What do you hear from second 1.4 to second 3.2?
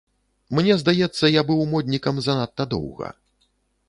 быў моднікам занадта доўга.